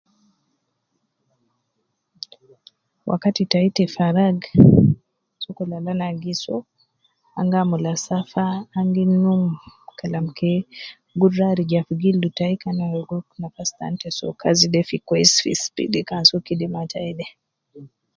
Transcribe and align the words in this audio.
Wakati 3.09 3.43
tai 3.51 3.69
te 3.77 3.85
farak, 3.95 4.39
sokol 5.43 5.71
al 5.77 5.87
ana 5.91 6.07
gi 6.21 6.33
soo, 6.43 6.61
an 7.37 7.47
gi 7.51 7.57
amula 7.61 7.93
safa, 8.07 8.45
an 8.77 8.87
gi 8.95 9.03
num 9.23 9.43
Kalam 9.99 10.25
ke 10.37 10.51
gudra 11.19 11.45
arija 11.49 11.79
fi 11.87 11.93
gildu 12.01 12.29
tai 12.37 12.53
kana 12.63 12.85
ligo 12.93 13.17
nafasi 13.41 13.73
tan 13.79 13.93
te 14.01 14.09
soo 14.17 14.33
kazi 14.41 14.65
de 14.73 14.81
fi 14.89 14.97
kwesi 15.07 15.35
fi 15.43 15.51
speed 15.63 15.93
kan 16.09 16.23
soo 16.29 16.45
kidima 16.45 16.81
tai 16.91 17.11
de 17.17 17.25